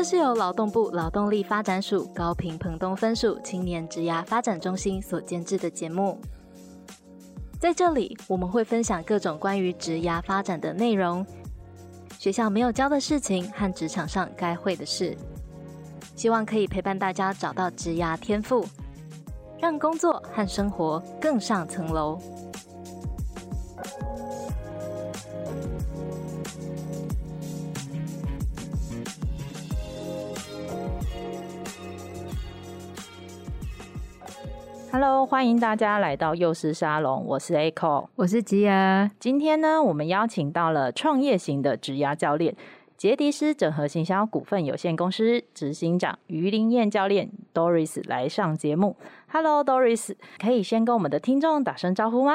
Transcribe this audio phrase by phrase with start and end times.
[0.00, 6.18] 这是由劳动部劳动力发展署高屏澎东分署青年职涯发展中心所监制的节目。
[7.60, 11.22] 在这里，我们会分享各种关于职涯发展的内容，
[12.18, 15.14] 学校没有教的事情和职场上该会的事，
[16.16, 18.64] 希望可以陪伴大家找到职涯天赋，
[19.58, 22.18] 让工作和生活更上层楼。
[35.02, 39.10] Hello，欢迎大家来到幼师沙龙，我是 Echo，我是吉儿。
[39.18, 42.54] 今天呢，我们邀请到了创业型的职涯教练，
[42.98, 48.94] 杰迪斯整合行销股份有限公司执行长于林燕教练 Doris 来上节目。
[49.28, 52.34] Hello，Doris，可以先跟我们的听众打声招呼吗？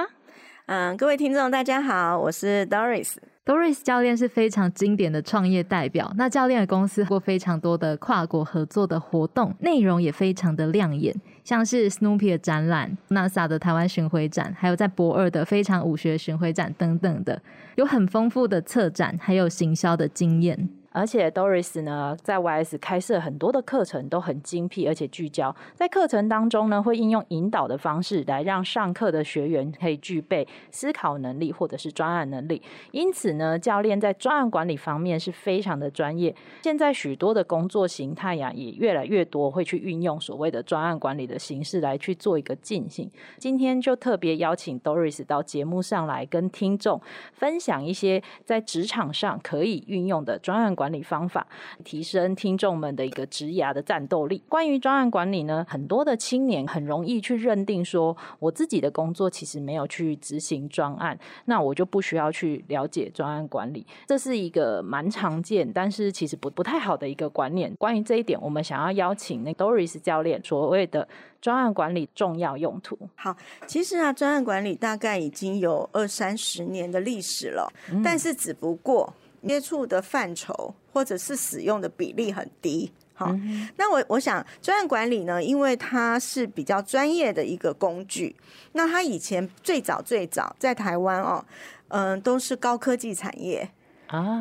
[0.65, 3.17] 嗯，各位听众，大家好，我是 Doris。
[3.45, 6.11] Doris 教练是非常经典的创业代表。
[6.17, 11.15] 那教练的公司过非常多的跨国合作的活动，内容也非常的亮眼，
[11.45, 17.39] 像是 Snoopy 的展览、NASA 的台湾巡回展，还有在博二的非常武学巡回展等等的，
[17.75, 20.67] 有很丰富的策展，还有行销的经验。
[20.95, 32.61] 而且 Doris 呢，在 YS 开设很多的课程都很精辟，而且聚焦在课程当中呢，会应用引导的方式来让上课的学员可以具备思考能力或者是专案能力。
[32.91, 36.33] 因此呢，教练在专案管理方面是非常的专业。
[36.63, 43.11] 现在许多的工作形态呀，也越来越多会去运用所谓的专案管理的形式来去做一个进行。
[43.37, 47.01] 今天就特别邀请 Doris 到节目上来跟听众
[47.33, 50.84] 分享一些在职场上可以运用的专案管。
[50.85, 51.47] 管理方法，
[51.83, 54.43] 提升听众们的一个职涯的战斗力。
[54.47, 63.83] 关于专案管理呢，很多的青年很容易去认定说，我自己的工作其实没有去执行专案，那我就不需要去了解专案管理。
[64.05, 67.73] 这是一个蛮常见，但是其实不不太好的一个观念。
[67.79, 71.07] 关于这一点，我们想要邀请那 Doris 教练所谓的
[71.41, 72.95] 专案管理重要用途。
[73.15, 79.11] 好，其实啊，专案管理大概已经有二三十年的历史了，嗯、但是只不过。
[79.47, 83.33] 接触的范畴或者是使用的比例很低，好，
[83.77, 88.35] 那我我想专案管理呢，因为它是比较专业的一个工具，
[88.73, 91.45] 那它以前最早最早在台湾哦，
[91.89, 93.69] 嗯，都是高科技产业。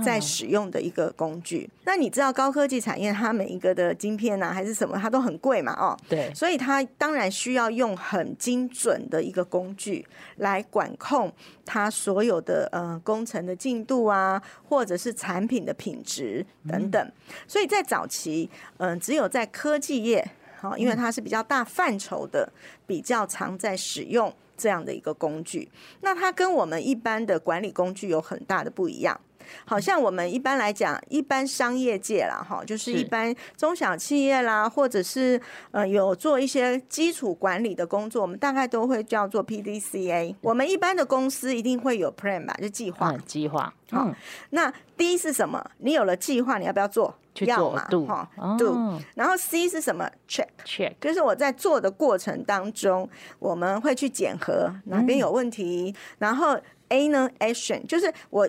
[0.05, 11.33] 在使用的一个工具，那你知道高科技产业它每一个的晶片啊，还是什么，它都很贵嘛，哦，对，所以它当然需要用很精准的一个工具来管控
[11.65, 17.13] 它所有的呃工程的进度啊，或者是产品的品质等等。
[17.49, 22.53] 所以在早期，嗯，只有在科技业，好，因为它是比较大范畴的，
[22.87, 25.71] 比较常在使用这样的一个工具。
[26.03, 29.19] 那它跟我们一般的管理工具有很大的不一样。
[29.65, 35.41] 好像我们一般来讲，一般商业界啦，哈，就是一般中小企业啦，或者是
[35.71, 40.35] 呃有做一些基础管理的工作，我们大概都会叫做 PDCA。
[40.41, 43.15] 我们一般的公司一定会有 plan 吧，就计划。
[43.27, 43.73] 计划。
[43.91, 44.11] 好，
[44.51, 45.65] 那 D 是什么？
[45.79, 47.15] 你有了计划，你要不要做？
[47.35, 47.85] 去做嘛。
[47.91, 48.07] Do。
[48.07, 48.29] 哈
[48.59, 49.01] ，Do。
[49.15, 50.47] 然后 C 是什么？Check。
[50.65, 50.95] Check。
[51.01, 55.95] 就是我在做的过程当中，我们会去检核哪边有问题。
[56.19, 56.57] 然后
[56.89, 58.49] A 呢？Action，就是我。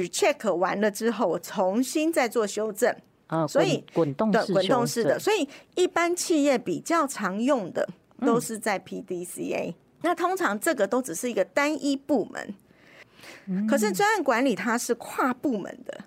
[0.00, 2.94] Check 完了之后，我重新再做修正，
[3.26, 7.88] 啊，所以滚动式滚动式的，所以一般企业比较常用的
[8.20, 9.70] 都是在 PDCA。
[9.70, 12.54] 嗯、那通常这个都只是一个单一部门，
[13.46, 16.04] 嗯、可是专案管理它是跨部门的，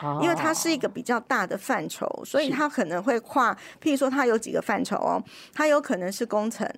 [0.00, 5.22] 哦、因为它是一个比较大的范畴，所以它可能会跨，譬如说它有几个范畴哦，
[5.52, 6.68] 它有可能是工程，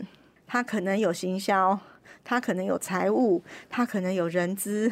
[0.46, 1.78] 它可能有行销，
[2.24, 4.90] 它可能有财务，它可能有人资。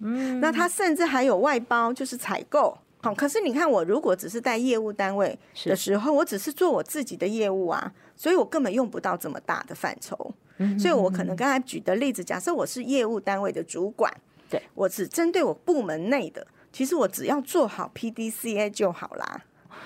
[0.00, 2.76] 嗯，那他甚至还有外包，就是采购。
[3.02, 10.34] 好，可是你看，我如果只是带业务单位的时候，我只是做我自己的业务啊，所以我根本用不到这么大的范畴。
[10.58, 14.10] 嗯，所以我可能刚才举的例子，假设我是业务单位的主管，
[14.48, 19.42] 对，我只针对我部门内的，其实我只要做好 PDCA 就好啦。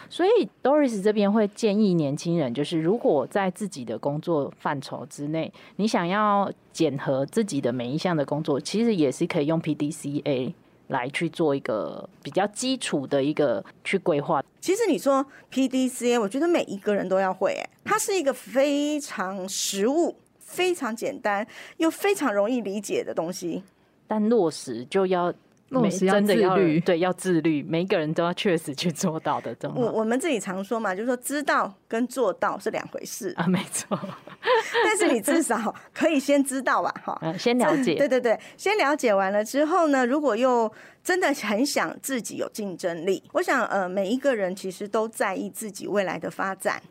[0.08, 10.52] 所以 Doris 这边会建议年轻人，就是如果在自己的工作范畴之内，你想要检核自己的每一项的工作，其实也是可以用 PDCA
[10.88, 14.42] 来去做一个比较基础的一个去规划。
[14.60, 21.46] 其实你说 PDCA，我觉得每一个人都要会，哎，它是一个非常实务、非常简单
[21.76, 23.62] 又非常容易理解的东西，
[24.06, 25.32] 但落实就要
[25.70, 29.54] 没真的要自律，对，要自律，每一个人都要确实去做到的。
[29.74, 33.98] 我我们自己常说嘛，就是说知道跟做到是两回事啊，没错。
[34.84, 37.94] 但是你至少可以先知道吧，哈，先了解。
[38.00, 40.70] 对对对，先了解完了之后呢，如果又
[41.04, 46.82] 真的很想自己有竞争力，我想呃，每一个人其实都在意自己未来的发展。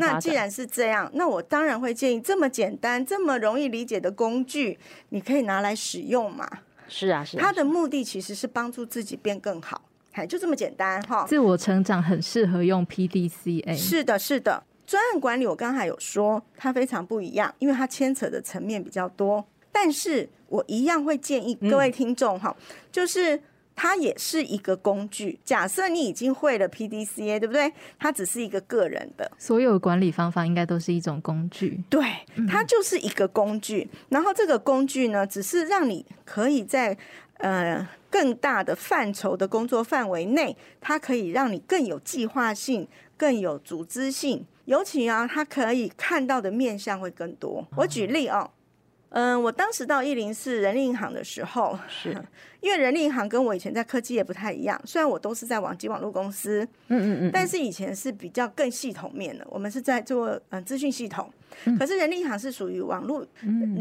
[0.00, 4.78] 那既然是这样，那我当然会建议这么简单、这么容易理解的工具，
[5.08, 6.48] 你可以拿来使用嘛。
[6.88, 7.40] 是啊，是啊。
[7.40, 11.26] 他的目的其实是帮助自己变更好，哎，就这么简单哈。
[11.28, 13.76] 自我成长很适合用 PDCA。
[13.76, 14.62] 是的，是的。
[14.86, 19.44] 专案管理我刚才有说，它非常不一样，因为它牵扯的层面比较多。
[19.72, 23.40] 但是我一样会建议各位听众哈，嗯、就是。
[23.76, 25.38] 它也是一个工具。
[25.44, 27.70] 假设你已经会了 PDCA，对不对？
[27.98, 29.30] 它只是一个个人的。
[29.38, 31.84] 所有管理方法应该都是一种工具。
[31.90, 32.02] 对，
[32.48, 33.88] 它就是一个工具。
[33.92, 36.96] 嗯、然后这个工具呢，只是让你可以在
[37.36, 44.46] 呃更大的范畴的工作范围内，它可以让你更有计划性、更有组织性。
[44.64, 47.64] 尤其啊，它可以看到的面相会更多。
[47.76, 48.50] 我举例哦。
[49.10, 52.10] 嗯，我当时到一零四人力银行的时候，是
[52.60, 54.78] 因为人力银行跟我以前在科技也不太一样。
[54.84, 59.46] 虽然我都是在网际网络公司，嗯嗯嗯，但是以前是比较更系统面的。
[59.48, 61.32] 我们是在做嗯资讯系统，
[61.78, 63.24] 可是人力银行是属于网络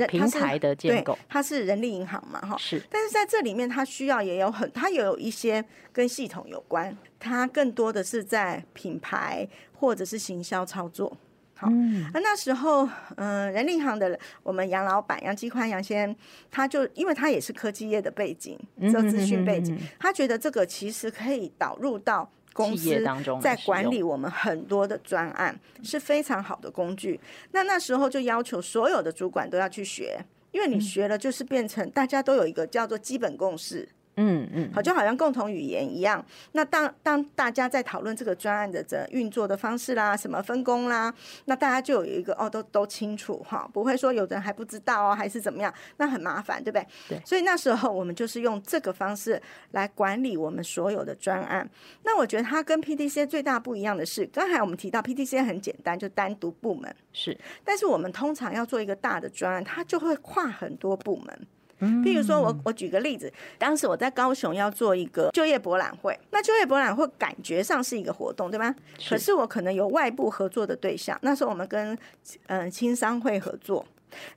[0.07, 2.81] 平台的建构，它是人力银行嘛，哈，是。
[2.89, 11.17] 但是在这里面，它需要也有很，它也有一些跟系统有关，它更多的是在品牌或者是行销操作。
[11.57, 11.69] 好，
[12.13, 12.85] 那那时候，
[13.15, 16.15] 嗯、呃，人力银行的我们杨老板杨基宽杨先生，
[16.51, 18.59] 他就因为他也是科技业的背景，
[18.91, 23.01] 做资讯背景，他觉得这个其实可以导入到公司
[23.41, 27.17] 在管理我们很多的专案是非常好的工具。
[27.51, 30.19] 那那时候就要求所有的主管都要去学，
[30.51, 33.87] 因为你学了就是变成大家都有一个叫做基本共识。
[34.17, 36.23] 嗯嗯，好，就好像共同语言一样。
[36.53, 41.13] 那当当大家在讨论这个专案的这运作的方式啦，什么分工啦，
[41.45, 46.87] 那大家就有一个哦，都都清楚哈，不会说有的人还不知道哦，还是怎么样，那很麻烦，对不对？
[47.09, 47.21] 对。
[47.25, 49.41] 所以那时候我们就是用这个方式
[49.71, 51.69] 来管理我们所有的专案。
[52.03, 61.47] 那我觉得它跟 PDCA 最大不一样的是，刚才我们提到 PDCA 很简单，就单独部门是，但是我们通常要做一个大的专案，它就会跨很多部门。
[61.79, 68.73] 譬如说我，我我举个例子，当时我在高雄要做一个就业博览会，那就业博览会感觉上是一个活动，对吗？
[68.97, 69.09] 是。
[69.09, 71.97] 可是我可能有外部合作的对象，那时候我们跟
[72.47, 73.85] 嗯青商会合作，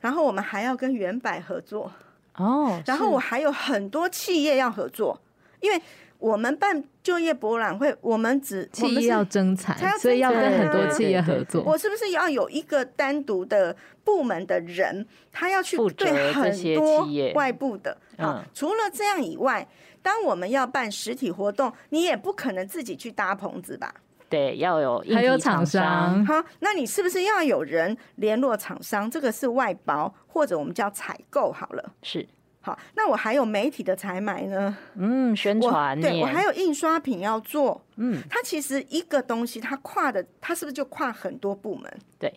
[0.00, 1.92] 然后我们还要跟原百合作
[2.36, 5.20] 哦，然后我还有很多企业要合作，
[5.60, 5.80] 因为。
[6.18, 11.62] 我们办就业博览会，我们只企业要征才，所以要跟很多企业合作。
[11.62, 18.44] 我是不是要有一个单独的部门的人，他要去对很多外部的啊？
[18.52, 19.66] 除了这样以外，
[20.02, 23.94] 当我们要办实体活动，你也不可能自己去搭棚子吧？
[24.28, 26.26] 对，要有还有厂商。
[26.26, 29.10] 好，那你是不是要有人联络厂商？
[29.10, 31.94] 这个是外包，或者我们叫采购好了。
[32.02, 32.28] 是。
[32.68, 41.90] 好，那我还有媒体的采买呢，嗯，宣传，对，我还有印刷品要做，嗯，它其实一个东西，它跨的，它是不是就跨很多部门？
[42.18, 42.30] 对。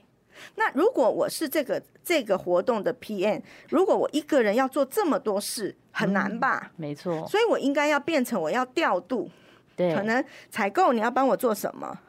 [0.55, 6.71] 那如果我是这个这个活动的 PM，如果我一个人要做这么多事，很难吧？
[6.71, 7.27] 嗯，没错。
[7.27, 9.29] 所以我应该要变成我要调度，
[9.75, 11.99] 对，可能采购你要帮我做什么，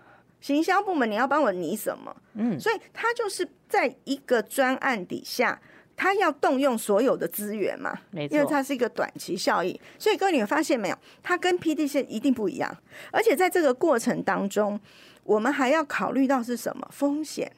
[0.40, 5.60] 行销部门你要帮我拟什么，嗯，所以它就是在一个专案底下。
[5.96, 12.76] 他要动用所有的资源嘛，没错，因为它是一个短期效益，所以各位你们发现没有，它跟 PDCA 一定不一样，
[13.10, 14.80] 而且在这个过程当中，
[15.24, 17.52] 我们还要考虑到是什么风险？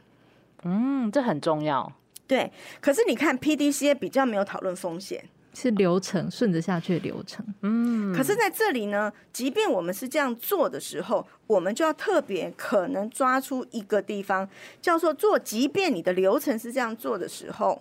[0.64, 1.92] 嗯，这很重要。
[2.26, 2.50] 对，
[2.80, 5.22] 可是你看 PDCA 比较没有讨论风险，
[5.54, 7.44] 是流程顺着下去的流程。
[7.62, 14.48] 嗯，可是在这里呢，即便我们是这样做的时候，我们就要特别可能抓出一个地方，
[14.80, 17.80] 叫做做，即便你的流程是这样做的时候。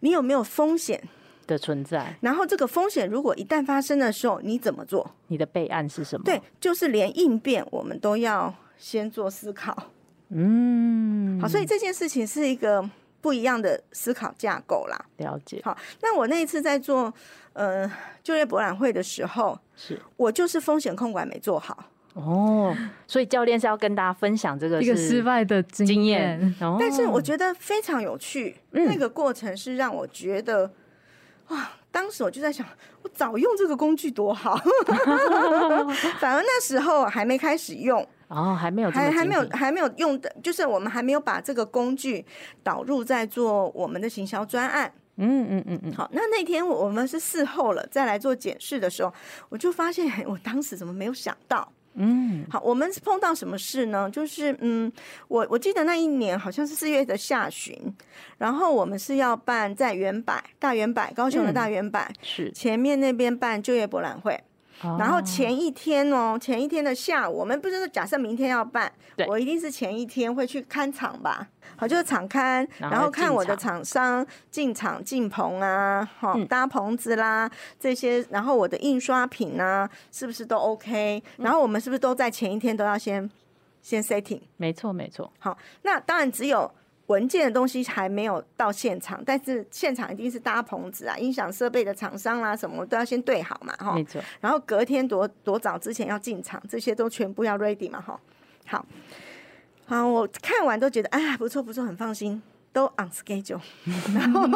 [0.00, 1.02] 你有没有风险
[1.46, 2.16] 的存在？
[2.20, 5.10] 然后这个风险如果一旦发生的时候，你怎么做？
[5.28, 6.24] 你的备案是什么？
[6.24, 9.90] 对，就是连应变我们都要先做思考。
[10.28, 12.88] 嗯，好，所以这件事情是一个
[13.20, 15.04] 不一样的思考架构啦。
[15.16, 15.60] 了解。
[15.64, 17.12] 好，那我那一次在做
[17.52, 17.90] 呃
[18.22, 21.84] 就业博览会的时候，是我就是风险控管没做好。
[22.14, 22.76] 哦，
[23.06, 28.56] 所以教练是要跟大家分享这个一个失败的经验，但是我觉得非常有趣。
[28.72, 30.72] 嗯、那个过程是让我觉得，
[31.48, 31.70] 哇！
[31.92, 32.64] 当时我就在想，
[33.02, 34.56] 我早用这个工具多好。
[36.20, 42.24] 反而那时候还没开始用哦，还没有还还没有还没有用的，就是我们还没有把这个工具
[42.62, 44.92] 导入在做我们的行销专案。
[45.16, 45.92] 嗯嗯嗯嗯。
[45.92, 49.12] 好，那那天我们是事后了再来做检视的时候，
[49.48, 51.72] 我就发现我当时怎么没有想到？
[52.02, 54.08] 嗯，好，我们是碰到什么事呢？
[54.10, 54.90] 就是嗯，
[55.28, 57.76] 我我记得那一年好像是四月的下旬，
[58.38, 64.40] 然后我们是要办在原百大原百高雄的大原百、嗯、是前面那边办就业博览会。
[64.82, 68.90] 然后前一天哦，前一天的下午，我们不是假设明天要办，
[69.28, 71.46] 我一定是前一天会去看场吧？
[71.76, 81.22] 好，就是场刊，然后看我的厂商进场进棚啊，好搭棚子啦这些，然后我的印刷品啊是不是都 OK？
[81.36, 83.30] 然后我们是不是都在前一天都要先
[83.82, 84.40] 先 setting？
[84.56, 85.30] 没错，没错。
[85.38, 86.70] 好，那当然只有。
[87.10, 93.94] 文件的东西还没有到现场，但是现场一定是搭棚子啊，音响设备的厂商啦，什么都要先对好嘛，哈。
[93.96, 94.22] 没错。
[94.40, 98.20] 然后隔天多多早之前要进场，这些都全部要 ready 嘛，哈。
[98.64, 98.86] 好，
[99.86, 102.40] 好，我看完都觉得，哎呀，不错不错，很放心，
[102.72, 103.60] 都 on schedule，
[104.14, 104.46] 然后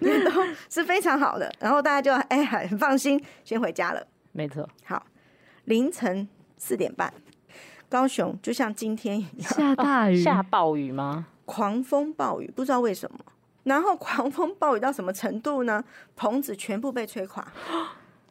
[0.00, 0.30] 也都
[0.68, 4.04] 是非常好的，然后大家就哎很放心，先回家了。
[4.32, 4.68] 没错。
[4.84, 5.06] 好，
[5.66, 7.14] 凌晨四点半，
[7.88, 11.28] 高雄就像今天一样下大雨，哦，下暴雨吗？
[11.50, 13.18] 狂风暴雨，不知道为什么，
[13.64, 15.82] 然后狂风暴雨到什么程度呢？
[16.14, 17.44] 棚子全部被吹垮，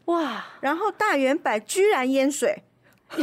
[0.06, 0.46] 哇！
[0.62, 2.64] 然后大圆柏居然淹水。
[3.10, 3.18] 大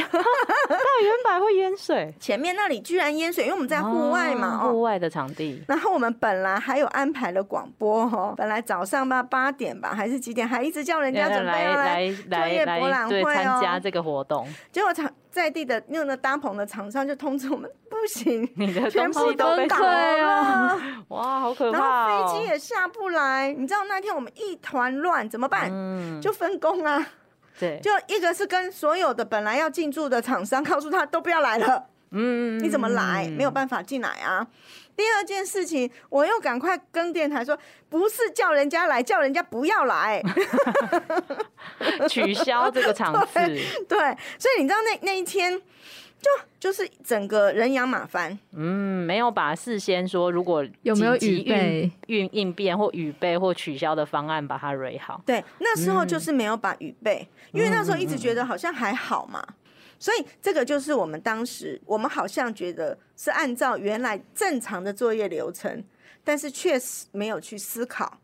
[1.03, 5.63] 圆柏会淹水，前面那里居然淹水，因为我们在户外嘛，户外的场地。
[5.69, 14.47] 然后我们本来还有安排了广播哦，本来早上吧八点吧还是几点，还一直叫人家准备要来作业博览会哦，参加这个活动。
[14.73, 20.79] 结果场在地的用的搭棚的厂商就通知我们，不行， 你的全部都倒了，
[21.09, 21.79] 哇，好可怕！
[21.79, 25.69] 然后飞机也下不来，你知道那天我们一团乱，怎么办？
[25.71, 27.07] 嗯，就分工啊。
[27.59, 31.87] 对，就一个是跟所有的本来要进驻的厂商，告诉他都不要来了。
[32.11, 33.27] 嗯，你怎么来？
[33.29, 34.47] 没有办法进来啊。
[34.97, 37.59] 第二件事情，我又赶快跟电台说，
[37.89, 40.23] 不是叫人家来，叫人家不要来，
[42.09, 43.39] 取消这个场次。
[43.89, 43.99] 对，
[44.39, 45.61] 所以你知道那那一天。
[46.21, 55.23] 就就是整个人仰马翻，嗯，没有把事先说如果有没有预备运应变或预备或取消的方案把它蕊好。
[55.25, 59.47] 对，那时候就是没有把预备，嗯，因为那时候一直觉得好像还好嘛，
[59.99, 65.85] 所以这个就是我们当时我们好像觉得是按照原来正常的作业流程，
[66.25, 68.19] 但是确实没有去思考。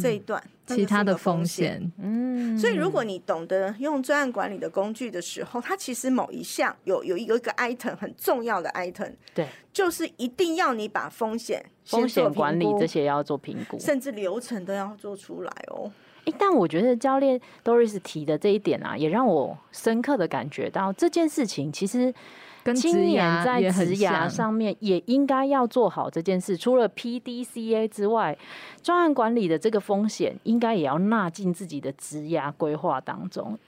[0.00, 15.90] 这一段其他的风险，嗯，所以如果你懂得用专案管理的工具的时候，它其实某一项有有一个一个 item 很重要的 item，对，就是一定要你把风险风险管理这些要做评估，甚至流程都要做出来哦。
[16.24, 22.12] 欸，但我觉得教练 Doris 提的这一点啊，也让我深刻的感觉到这件事情其实。
[22.74, 26.56] 青年在职涯上面也应该要做好这件事。
[26.56, 28.36] 除了 PDCA 之外，
[28.82, 33.58] 专案管理的这个风险应该也要纳进自己的职涯规划当中。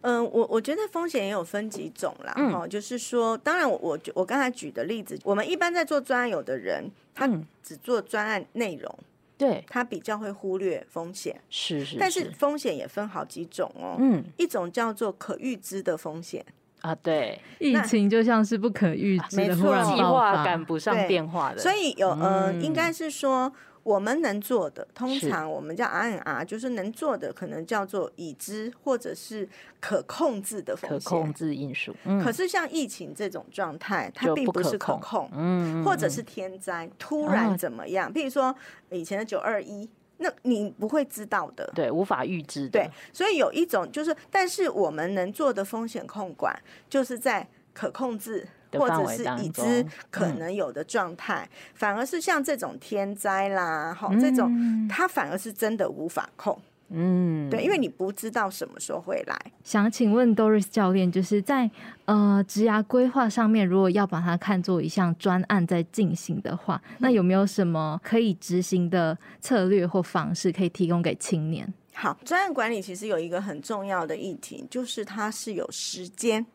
[0.00, 2.32] 嗯，我我觉得风险也有分几种啦。
[2.32, 7.28] 哈、嗯，就是说，当然我我我刚才举的例子，我们一般在做专案，有的人他
[7.62, 8.98] 只做专案内容，
[9.36, 11.38] 对他比较会忽略风险。
[11.50, 13.96] 是，是是，但是风险也分好几种哦。
[13.98, 16.46] 嗯，一种叫做可预知的风险。
[16.80, 29.48] 啊，对，疫情就像是不可预知的，突然计划赶不上变化的，所以有呃，应该是说我们能做的，通常我们叫 R&R，就是能做的，可能叫做已知或者是
[29.80, 31.94] 可控制的风险，可控制因素。
[32.22, 38.54] 可是像疫情这种状态，它并不是可控，嗯，或者是天灾突然怎么样，譬如说
[38.90, 39.88] 以前的九二一。
[40.18, 42.70] 那你不会知道的，对，无法预知的。
[42.70, 46.54] 对，所以有一种就是，但是我们能做的风险控管，
[46.90, 56.60] 就是在可控制或者是已知可能有的状态，反而是像这种天灾啦，哈，这种它反而是真的无法控。
[56.90, 59.36] 嗯，对，因为你不知道什么时候会来。
[59.62, 61.70] 想请问 Doris 教练，就是在
[62.06, 71.72] 呃职涯规划上面，如果要把它看作一项专案在进行的话，那有没有什么可以执行的策略或方式可以提供给青年？
[71.92, 76.46] 好，专案管理其实有一个很重要的议题，就是它是有时间。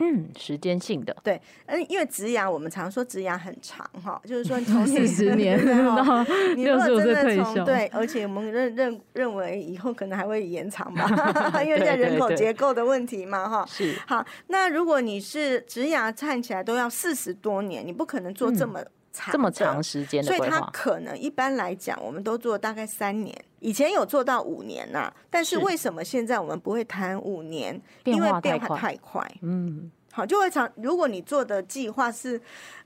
[0.00, 1.14] 嗯，时间性的。
[1.22, 6.24] 对，嗯，因为植牙我们常说植牙很长哈，就是说 从四十年到
[6.56, 11.06] 六十五岁退休，对，而且我们认认认为以后可能还会延长吧，
[11.62, 13.66] 因为现在人口结构的问题嘛哈。
[13.68, 13.94] 是。
[14.06, 27.80] 好，那如果你是植牙看起来都要四十多年，你不可能做这么长、嗯、这么长时间的所以它可能一般来讲，我们都做大概三年，以前有做到五年呐、啊，但是为什么现在我们不会谈五年？
[28.04, 29.90] 因为变化太快，嗯。
[30.12, 30.68] 好，就会常。
[30.74, 32.36] 如果你做的计划是，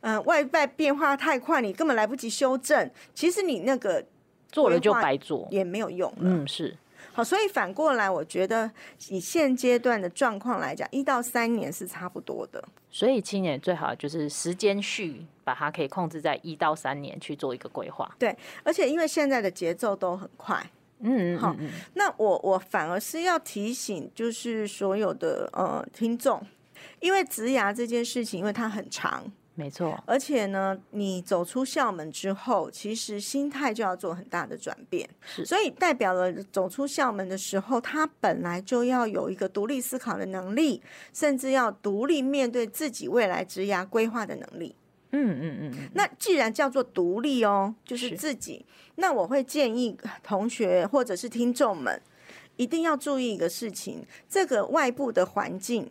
[0.01, 2.91] 嗯、呃，外在变化太快，你根本来不及修正。
[3.15, 4.05] 其实你那个
[4.53, 6.13] 做了就白做，也没有用。
[6.19, 6.77] 嗯，是。
[7.15, 8.69] 好，所以反过来，我觉得
[9.09, 12.63] 以现阶段的状况来讲，一到三年是差不多的。
[12.91, 18.13] 所以青年最好就是时间序，把它可以控制在一到三年去做一个规划。
[18.19, 20.69] 对，而且因为现在的节奏都很快，
[20.99, 21.55] 嗯，好，
[21.95, 26.45] 那我我反而是要提醒，就是所有的呃听众，
[26.99, 29.25] 因为植牙这件事情，因为它很长。
[29.57, 35.09] 没错，而且呢，你走出校门之后，其实心态就要做很大的转变。
[35.25, 40.83] 是，所以代表了走出校门的时候，他本来就要有一个独立思考的能力，
[41.13, 44.75] 甚至要独立面对自己未来职涯规划的能力。
[45.13, 45.89] 嗯嗯嗯。
[45.95, 52.03] 那既然叫做独立哦，就是自己，那我会建议同学或者是听众们，
[52.57, 55.89] 一定要注意一个事情：这个外部的环境，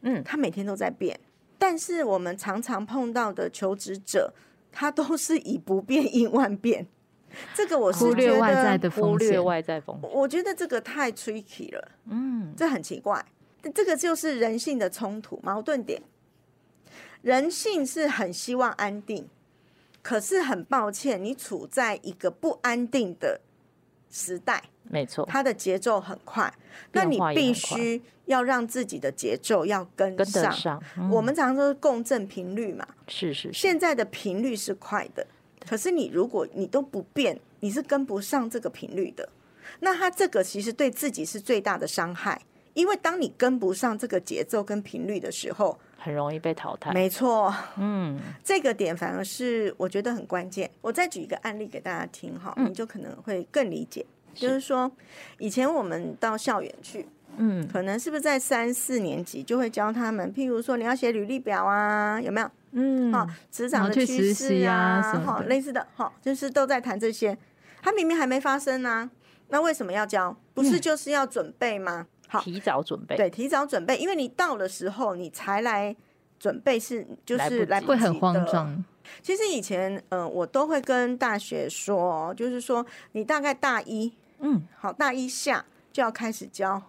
[0.00, 1.20] 嗯，它每天都在变。
[1.66, 4.34] 但是我们常常碰到的求职者，
[4.70, 6.86] 他都是以不变应万变。
[7.54, 10.10] 这个我是觉得忽略外在的风险，忽略外在风险。
[10.12, 13.24] 我觉得这个太 tricky 了，嗯，这很奇怪。
[13.74, 16.02] 这个就是人性的冲突矛盾点。
[17.22, 19.26] 人性是很希望安定，
[20.02, 23.40] 可是很抱歉，你处在一个不安定的
[24.14, 24.62] 时代。
[24.84, 26.52] 没错，它的节奏很快，
[26.92, 30.42] 那你必须要让自己的节奏要跟上。
[30.44, 33.58] 跟上，嗯，我们常常说共振频率嘛，是是是。
[33.58, 35.26] 现在的频率是快的，
[35.66, 39.26] 可是你如果你都不变，你是跟不上这个频率的。
[39.80, 42.40] 那它这个其实对自己是最大的伤害，
[42.74, 46.92] 因为当你跟不上这个节奏跟频率的时候，很容易被淘汰。
[46.92, 50.70] 没错，嗯，这个点反而是我觉得很关键。
[50.82, 54.04] 我再举一个案例给大家听哈，你就可能会更理解。
[54.34, 54.90] 就是说，
[55.38, 57.06] 以前我们到校园去，
[57.38, 62.50] 嗯，可能是不是在三四年级就会教他们，譬如说你要写履历表啊，有没有？
[62.72, 67.38] 嗯，好，职场的趋势啊，好，类似的，好，就是都在谈这些。
[67.80, 69.08] 他明明还没发生呢，
[69.48, 70.36] 那为什么要教？
[70.52, 72.06] 不是就是要准备吗？
[72.34, 75.94] 好，提早准备，对，提早准备，因为你到的时候你才来
[76.38, 78.84] 准备，是就是来不及的，会很慌张。
[79.22, 84.12] 其实以前，嗯，我都会跟大学说，就是说你大概大一。
[84.40, 86.82] 嗯，好，大一下就要开始教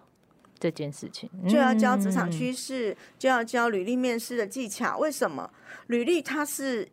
[0.58, 4.98] 这件事情，就要教职场趋势，嗯，就要教履历面试的技巧。
[4.98, 5.48] 为什么？
[5.86, 6.86] 履历它是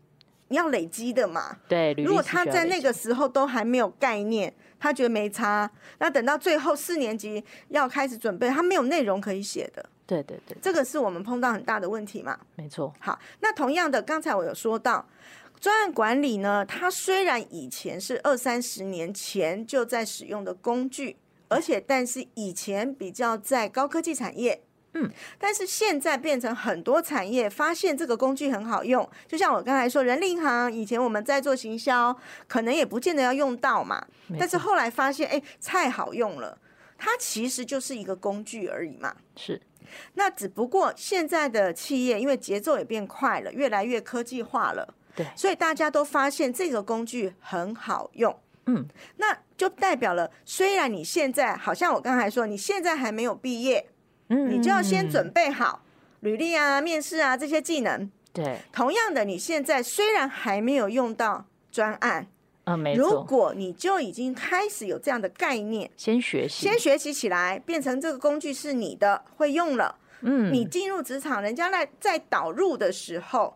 [0.50, 1.58] 你要累积的嘛？
[1.68, 9.90] 对，如果他在那个时候都还没有概念，他觉得没差，那等到最后四年级要开始准备，他没有内容可以写的。
[10.06, 12.38] 对对对，这个是我们碰到很大的问题嘛？
[12.58, 12.94] 没错。
[13.00, 15.08] 好，那同样的，刚才我有说到。
[15.62, 21.16] 专案管理呢，它虽然以前是二三十年前就在使用的工具，
[21.48, 24.62] 而且但是以前比较在高科技产业，
[24.96, 32.16] 嗯，但是现在变成很多产业发现这个工具很好用，就像我刚才说，人力银行以前我们在做行销，
[32.48, 34.06] 可能也不见得要用到嘛，
[34.40, 36.58] 但是后来发现，哎，太好用了，
[36.98, 39.16] 它其实就是一个工具而已嘛。
[39.36, 39.60] 是，
[40.14, 44.94] 那只不过现在的企业因为节奏也变快了，越来越科技化了。
[45.16, 53.88] 对，所以大家都发现这个工具很好用，嗯，那就代表了，虽然你现在好像我刚才说，你现在还没有毕业，
[54.34, 55.82] 嗯，你就要先准备好
[56.22, 58.10] 履历啊、面试啊这些技能。
[58.34, 62.26] 对，同样的，你现在虽然还没有用到专案，
[62.64, 73.56] 啊，没错，如果你就已经开始有这样的概念，先学习，先学习起来，变成这个工具是你的，会用了，嗯，你进入职场，人家来在导入的时候。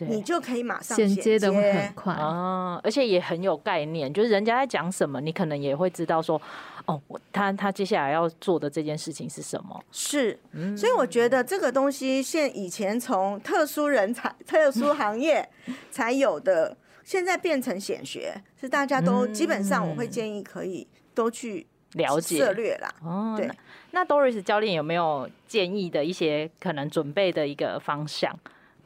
[0.00, 6.40] 你就可以马上衔接，接的会很快啊，而且也很有概念，就是人家在讲什么，你可能也会知道说，
[6.88, 6.98] 哦，
[7.30, 9.78] 他他接下来要做的这件事情是什么？
[9.92, 10.38] 是，
[10.74, 15.46] 所以我觉得这个东西现以前从特殊人才、特殊行业
[15.92, 16.74] 才有的，
[17.04, 22.90] 现在变成显学，是大家都基本上我会建议可以都去了解策略啦。
[23.04, 23.50] 哦，对，
[23.90, 28.34] 那 Doris 教练有没有建议的一些可能准备的一个方向？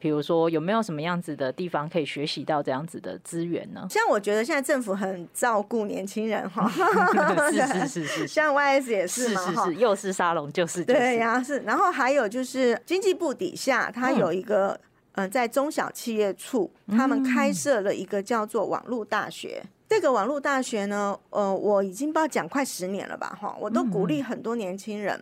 [0.03, 3.87] 比如说，有没有什么样子的地方可以学习到这样子的资源呢？
[3.89, 6.69] 像我觉得现在政府很照顾年轻人哈，
[7.49, 11.59] 是是是 是，像 YS 也是嘛，是是是，又是沙龙就是对呀是。
[11.59, 14.77] 然后还有就是经济部底下，它有一个
[15.13, 19.63] 嗯，在中小企业处，他们开设了一个叫做网络大学。
[19.87, 25.17] 这个网络大学呢，呃，我已经不知道讲快十年了吧哈，我都鼓励很多年轻人。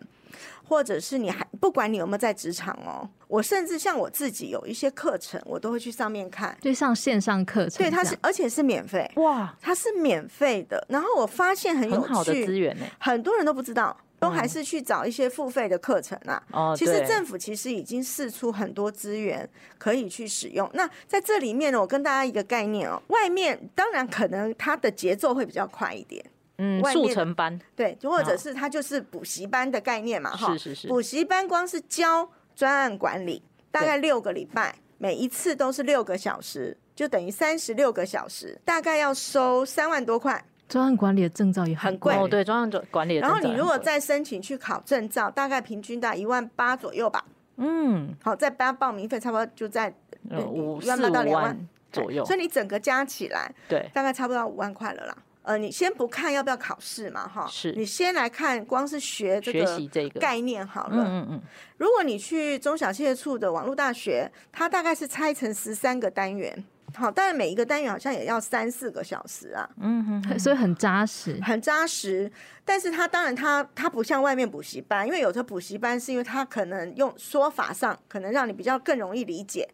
[0.72, 10.82] 或者是你还不管你有没有在职场哦，我甚至像我自己有一些课程，我都会去上面看，对，上线上课程，对，它是而且是免费，哇，它是免费的。
[10.88, 16.42] 然后我发现很有趣，很好的资源呢，很多人都不知道，都还是去找一些付费的课程啊。
[16.52, 20.66] 哦，其实政府其实已经试出很多资源可以去使用。
[20.72, 26.24] 那在这里面呢，我跟大家一个概念哦，外面当然可能它的节奏会比较快一点。
[26.58, 40.44] 嗯，速成班对，就或者是它就是补习班的概念嘛，哈，是是是，补习班光是教专案管理，大概六个礼拜，每一次都是六个小时，就等于三十六个小时，大概要收三万多块。
[40.68, 43.34] 专案管理的证照也很贵，哦，对，专案管理的证照。
[43.34, 47.24] 然后你如果再申请去考证照，大概平均在一万八左右吧。
[47.56, 49.92] 嗯，好，再加报名费，差不多就在
[50.30, 52.24] 五万八到两万左右。
[52.24, 55.16] 所以你整个加起来，对，大概差不多五万块了啦。
[55.42, 61.04] 呃，你先不看要不要考试嘛，哈，是你先来看，光是学这个概念好了。
[61.04, 61.42] 嗯嗯。
[61.76, 69.68] 如果你去中小企业处的网络大学，它大概是拆成十三个单元，好，但是每一个单元好像也要三四个小时啊。
[69.80, 72.30] 嗯哼，所以很扎实，很扎实。
[72.64, 79.68] 但是它当然它它不像外面补习班，因为有的补习班是因为它可能用说法上可能让你比较更容易理解。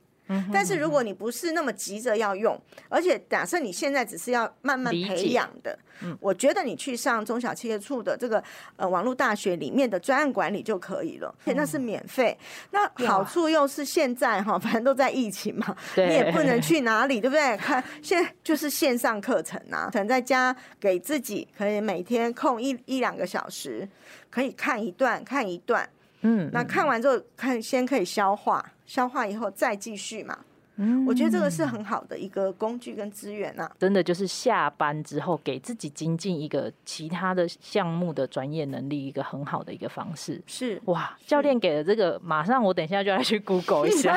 [0.52, 5.78] 但是如果你不是那么急着要用，而且假设你现在只是要慢慢培养的，
[6.20, 8.42] 我觉得你去上中小企业处的这个
[8.76, 12.36] 呃网络大学里面的专案管理就可以了，而且那是免费。
[12.70, 17.56] 那好处又是现在哈， 反正都在疫情嘛，你也不能去哪里，对不对？
[17.56, 23.88] 看现在就是线上课程啊，可能在家给自己可以每天空一一两个小时，
[24.30, 25.88] 可以看一段看一段，
[26.22, 28.72] 嗯，那看完之后看先可以消化。
[28.86, 30.38] 消化以后再继续嘛。
[30.78, 33.68] 嗯，我觉得这个是很好的一个工具跟资源呐。
[33.78, 40.40] 真的就是下班之后给自己精进一个其他的项目的专业能力，一个很好的一个方式。
[40.46, 44.14] 是哇，教练给了这个，马上我等一下就要去 Google 一下，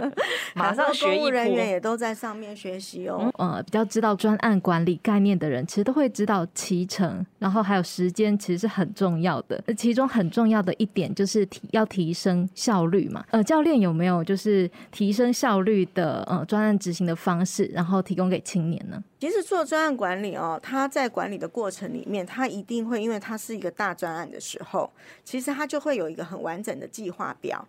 [0.54, 1.14] 马上学。
[1.14, 3.30] 公务人员也都在上面学习哦。
[3.38, 9.62] 呃，比较知道专案管理概念的人，其实都会知道期程，然后还有时间，其实是很重要的。
[9.76, 13.24] 其中很重要的一点就是提要提升效率嘛。
[13.30, 19.02] 呃，教练有没有就是提升效率的呃专案执行的方式，然后提供给青年呢？
[19.20, 24.90] 其实做专案管理哦，他在管理的过程里面，他一定会因为他是一个大专案的时候，
[25.24, 27.66] 其实他就会有一个很完整的计划表。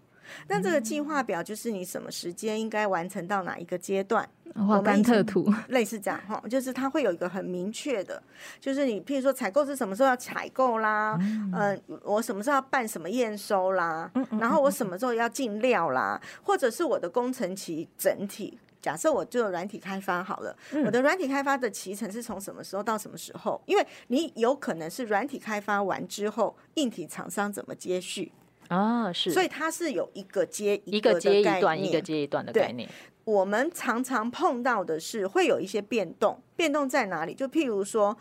[0.47, 4.27] 那这个计划表就是你什么时间应该完成到哪一个阶段，
[4.67, 8.21] 画甘特图，类似这样哈，就是它会有一个很明确的，
[8.59, 23.61] 就是你譬如说采购是什么时候要采购啦，嗯、呃，我什么时候要办什么验收啦，然后我什么时候要进料啦，或者是我的工程期整体，假设我就软体开发好了，我的软体开发的期程是从什么时候到什么时候？
[23.65, 28.31] 因为你有可能是软体开发完之后，硬体厂商怎么接续？
[28.69, 32.89] 啊，是，所以它是有一个接一个接一段，一个接一段的概念。
[33.23, 37.33] 我们常常碰到的是会有一些变动，变动在哪里？
[37.33, 38.15] 就譬如说，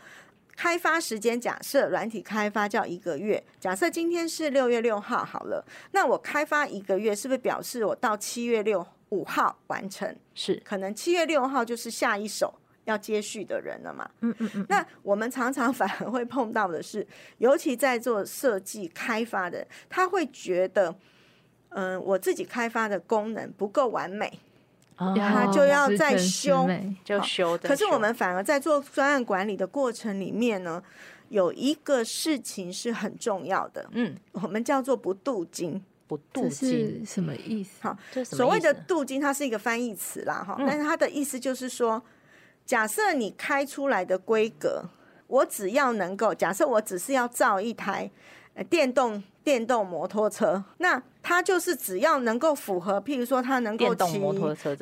[0.55, 10.15] 开发时间假设软体开发叫一个月，假设今天是六月六号好了，那我开发一个月是不是表示我到七月六五号完成？
[10.33, 12.53] 是，可能七月六号就是下一手。
[12.85, 14.09] 要接续的人了嘛？
[14.21, 14.65] 嗯嗯嗯。
[14.69, 17.05] 那我们常常 反而会碰到的是，
[17.39, 20.95] 尤其在做设计开发的，他会觉得，
[21.69, 24.39] 嗯、呃，我自己开发的功能不够完美，
[24.97, 26.67] 哦、他就要再修，
[27.03, 27.67] 就修的。
[27.67, 30.81] 可是我们反而在做专案管理的过程里面呢，
[31.29, 35.83] 有一个事情是很重要的，嗯，我们叫做不镀金。
[36.07, 37.81] 不镀金什么意思？
[37.81, 41.99] 好，所谓的镀金，它是一个翻译词啦，哈、嗯，但是它的意思就是说。
[42.65, 44.85] 假设你开出来的规格，
[45.27, 48.09] 我只要能够假设我只是要造一台
[48.69, 54.19] 电动电动摩托车，那它就是只要能够符合，譬如说它能够骑，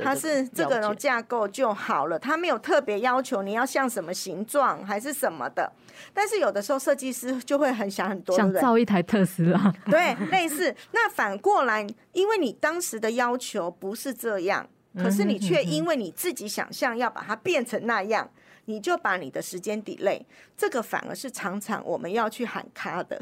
[0.02, 5.72] 它是这个架构就好了，它没有特别要求你要像什么形状还是什么的。
[6.14, 10.74] 但是有的时候设计师就会很想很多，想造一台特斯拉，对，类似。
[10.92, 14.68] 那反过来，因为你当时的要求不是这样。
[14.96, 18.30] 可是你却因为你自己想象要把它变成那样，
[18.66, 20.22] 你就把你的时间 delay，
[20.56, 23.20] 这个反而是常常我们要去喊卡的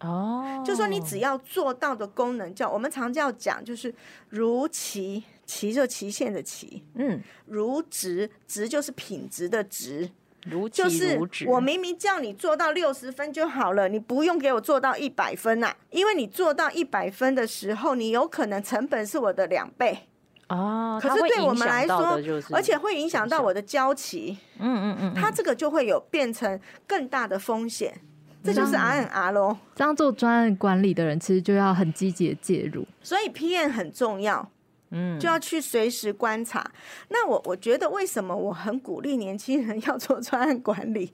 [0.00, 0.62] 哦。
[0.66, 3.94] 就说你只要做到的功能叫我们常叫讲，就是
[4.28, 10.10] 如期，期就期限的期，嗯，如值值就是品质的值，
[10.46, 10.88] 如期如。
[10.88, 20.08] 就是我明明叫你做到六十分就好了，你不用给我做到一百分呐，因为你做到一百分的时候，你有可能成本是我的两倍。
[20.54, 22.20] 哦，可是对我们来说，
[22.52, 24.38] 而且会影响到我的交期。
[24.58, 28.00] 嗯嗯嗯，它这个就会有变成更大的风险。
[28.42, 29.56] 这就是 R N R 喽。
[29.74, 32.86] 这样做专案管理的人，其实就要很积极的介入。
[33.02, 34.46] 所以 P M 很重要，
[34.90, 36.70] 嗯，就要去随时观察。
[37.08, 41.10] 那我我觉得为什么我很鼓励年轻人 要做专案管理？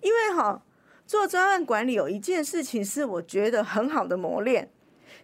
[0.00, 0.60] 因为哈，
[1.06, 4.68] 做专案管理有一件事情是我觉得很好的磨练，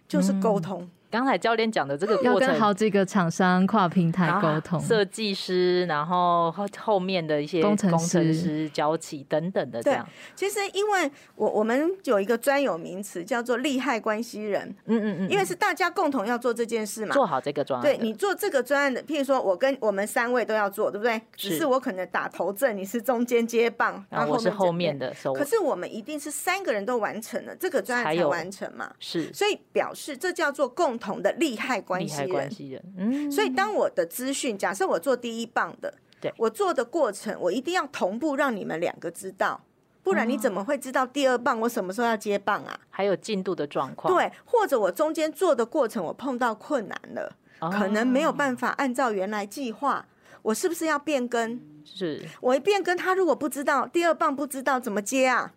[0.07, 0.83] 就是沟通。
[0.83, 10.03] 嗯刚才教练讲的这个过程，要跟好几个厂商跨平台沟通，设计师，然后后后面的一些工程师、交期等等的这样。
[10.35, 17.83] 其实，因为我我们有一个专有名词叫做利害关系人，嗯嗯嗯，因为是大家共同要做这件事嘛，做好这个专案。
[17.83, 21.21] 对，你做这个专案的，譬如说我跟我们三位都要做，对不对？
[21.35, 25.13] 只是我可能打头阵，你是中间接棒，然后我是后面的。
[25.35, 28.91] 可是我们一定是三个人都完成了这个专案才完成嘛？
[28.99, 31.81] 是，所以表示这叫做共同的利害。
[31.81, 39.61] 关系人，嗯，所以当我的资讯，假设我做第一棒的，对，我做的过程，我一定要同步让你们两个知道，
[40.01, 42.79] 不然你怎么会知道第二棒我什么时候要接棒啊？
[42.89, 50.05] 还有进度的状况，对，或者我中间做的过程我碰到困难了，可能没有办法按照原来计划，
[50.41, 51.59] 我是不是要变更？
[51.85, 55.53] 是我一变更，他如果不知道第二棒不知道怎么接啊？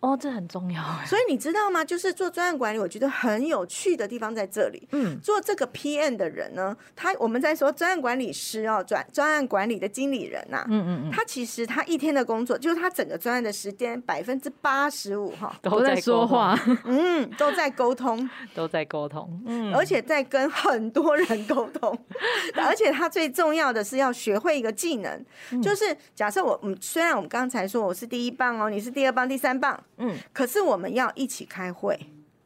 [0.00, 0.80] 哦，这很重要。
[1.04, 1.84] 所以你知道吗？
[1.84, 4.86] 就是做专案管理，我觉得很有趣的地方在这里。
[4.92, 21.98] 嗯，做这个 PM 的人呢，他我们在说专案管理师哦，专专案管理的经理人呐、啊，嗯嗯嗯，他其实他一天的工作，就是他整个专案的时间百分之八十五哈都在说话，嗯，都在沟通， 都在沟通，嗯， 而且在跟很多人沟通，
[22.54, 29.78] 而且他最重要的是要学会一个技能，嗯、就是假设我，嗯，虽然我们刚才说我是第一棒哦，你是第二棒、第三棒。
[29.98, 31.98] 嗯，可是我们要一起开会，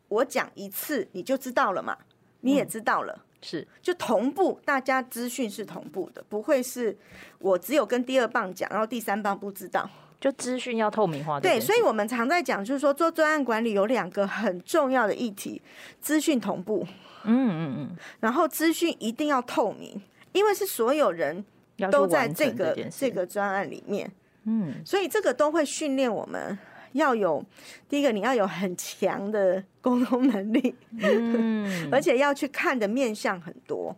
[0.08, 1.96] 我讲一次你就知道了嘛，
[2.40, 3.68] 你也知道了，嗯、是。
[3.80, 6.96] 就同步，大家资讯是同步的，不会是
[7.38, 9.88] 我只有跟第二棒讲，然后第三棒不知道，
[10.20, 11.38] 就资讯要透明化。
[11.38, 15.60] 对，所以我们常在讲，就是说做专案管理有两个很重要的议题，
[16.00, 16.86] 资讯同步，
[17.24, 20.00] 嗯嗯嗯，然后资讯一定要透明，
[20.32, 21.44] 因为是所有人
[21.90, 24.10] 都在这个这，这个专案里面，
[24.44, 26.58] 嗯，所以这个都会训练我们。
[26.92, 27.44] 要有
[27.88, 33.94] 第一个，你要有很强的沟通能力，嗯， 而且要去看的面向很多，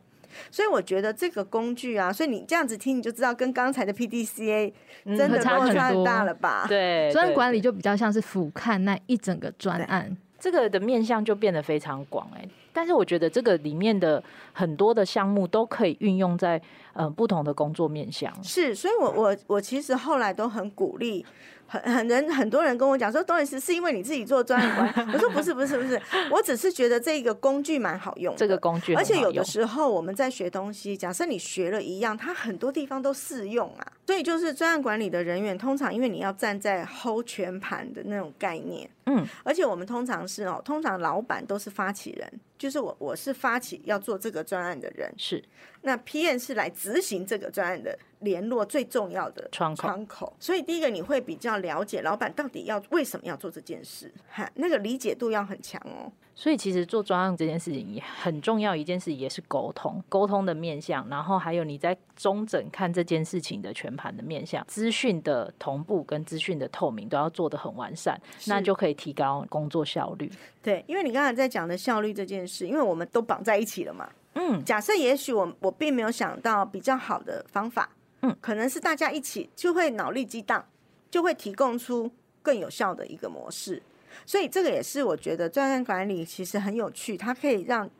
[0.51, 4.73] 所以我觉得这个工具啊，所以你这样子听，你就知道跟刚才的 PDCA
[5.05, 6.65] 真的差很大了吧？
[6.67, 12.49] 嗯、对，专案管理就比较像是俯瞰那一整个专案，这个的面向就变得非常广哎、欸。
[12.73, 16.61] 但是我觉得这个里面的很多的项目都可以运用在
[16.93, 21.25] 呃不同的工作面向，是，所以我我我其实后来都很鼓励。
[21.67, 25.13] 很很人很多人跟我讲说，董老师是因为你自己做专案管理。
[25.13, 26.01] 我说不是不是不是，
[26.31, 28.35] 我只是觉得这个工具蛮好用。
[28.37, 33.93] 这个工具，而且有的时候我们在学东西，假设你学了一样，它很多地方都适用啊。
[34.07, 45.43] 所以就是专案管理的人员，通常因为你要站在 hold 全盘的那种概念，嗯，而且我们通常是哦，通常老板都是发起人，就是我我是发起要做这个专案的人，是。
[45.81, 56.11] 那 PM 是来执行这个专案的联络最重要的窗口，窗口，所以第一个你会比较了解老板到底要为什么要做这件事，哈，那个理解度要很强哦。
[56.37, 70.29] 所以其实做专案这件事情也很重要，一件事也是沟通，沟通的面向，然后还有你在中诊看这件事情的全盘的面向，资讯的同步跟资讯的透明都要做得很完善，那就可以提高工作效率。
[70.61, 74.11] 对，因为你刚才在讲的效率这件事，因为我们都绑在一起了嘛。
[74.35, 77.89] 嗯，假设也许我我并没有想到比较好的方法，
[78.25, 80.67] 嗯，可能是大家一起就会脑力激荡，
[81.11, 82.11] 就会提供出
[82.41, 83.83] 更有效的一个模式。
[84.25, 87.91] 所以这个也是我觉得专案管理其实很有趣，它可以让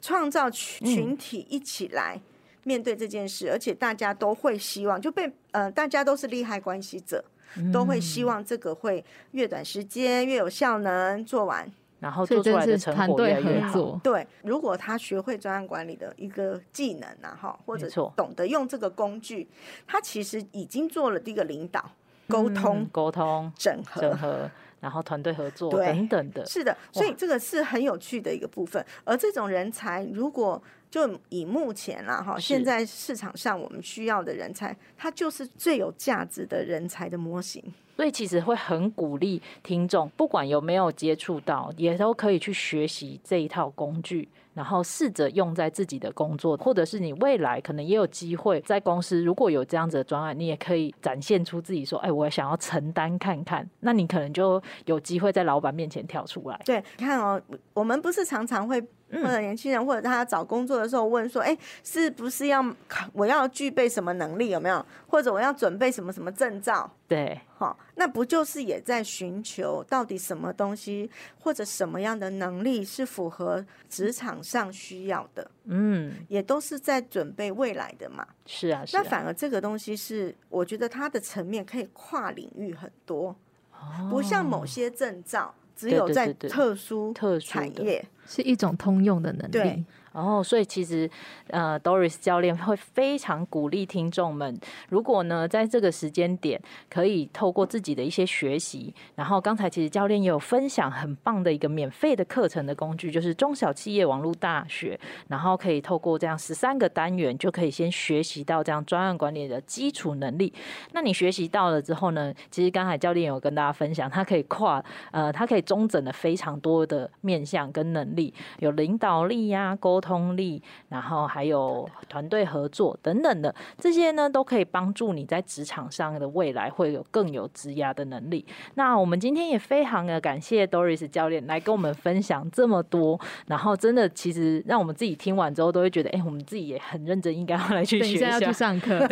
[0.00, 2.20] 创造群群体一起来
[2.62, 7.24] 面对这件事，而且大家都会希望就被呃大家都是利害关系者，
[7.72, 11.68] 都会希望这个会越短时间越有效能做完。
[12.02, 13.98] 然后做出来的成果越来越好。
[14.02, 19.48] 对，如果他学会专案管理的一个技能啊，哈，或者懂得用这个工具，
[19.86, 21.92] 他其实已经做了第一个领导、
[22.26, 26.44] 沟通、沟通、整合、整合，然后团队合作等等的。
[26.44, 28.84] 是的，所以这个是很有趣的一个部分。
[29.04, 30.60] 而这种人才，如果
[30.92, 37.64] 就以目前啦，哈，现在市场上我们需要的人才，它就是最有价值的人才的模型。
[37.96, 56.60] 所以其实会很鼓励听众，不管有没有接触到，也都可以去学习这一套工具，然后试着用在自己的工作，或者是你未来可能也有机会在公司，如果有这样子的专案，你也可以展现出自己说，哎，我想要承担看看，那你可能就有机会在老板面前跳出来。
[56.64, 57.40] 对，你看哦，
[57.74, 58.82] 我们不是常常会。
[59.14, 62.64] 或者年轻人，或者他找工作的时候问说：“哎，是不是要
[63.12, 64.48] 我要具备什么能力？
[64.48, 64.86] 有没有？
[65.06, 75.50] 或者我要准备什么什么证照？”对，好，那不就是也在寻求到底什么东西或者什么样的能力是符合职场上需要的？
[75.64, 78.26] 嗯，也都是在准备未来的嘛。
[78.46, 79.02] 是啊，是啊。
[79.02, 83.36] 那反而这个东西是，我觉得它的层面可以跨领域很多。
[83.72, 89.84] 哦，不像某些证照只有在特殊特殊产业，是一种通用的能力。
[90.12, 91.10] 然后，所以其实，
[91.48, 104.98] 呃，Doris 教练会非常鼓励听众们，如果呢，在这个时间点，可以透过自己的一些学习，然后刚才其实教练也有分享很棒的一个免费的课程的工具，就是中小企业网络大学，
[105.28, 110.52] 然后可以透过这样十三个单元，就可以先学习到这样专案管理的基础能力。
[110.92, 128.44] 那你学习到了之后呢，其实刚才教练有跟大家分享，他可以跨，呃，他可以综整的非常多的面向跟能力，有领导力呀、沟通力，然后还有团队合作等等的这些呢，都可以帮助你在职场上的未来会有更有职涯的能力。
[128.74, 139.08] 那我们今天也非常的感谢 Doris 教练来跟我们分享这么多，然后真的其实让我们自己听完之后都会觉得，哎，我们自己也很认真，应该要来去学一下，要去上课。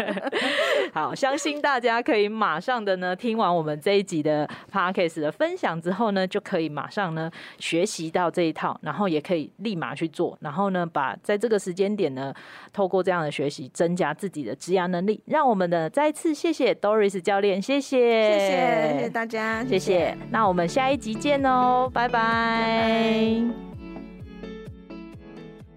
[0.94, 10.36] 好，相信大家可以马上的呢，听完我们这一集的 Podcast 的分享之后呢，就可以马上呢学习到这一套，然后也可以立马去做。
[10.40, 12.34] 然后呢，把在这个时间点呢，
[12.72, 15.22] 透过这样的学习，增加自己的职涯能力。
[15.26, 19.78] 让我们的再次谢谢 Doris 教练，谢谢，谢谢，谢谢大家，谢谢。
[19.78, 22.10] 谢谢，那我们下一集见哦，拜拜。
[22.10, 23.54] 拜拜。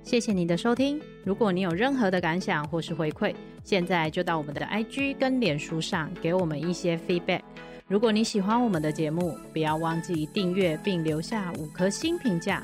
[0.04, 1.02] 谢谢你的收听。
[1.24, 7.42] 如果你有任何的感想或是回馈，现在就到我们的 IG 跟脸书上给我们一些 feedback。
[7.88, 12.64] 如果你喜欢我们的节目，不要忘记订阅并留下五颗星评价。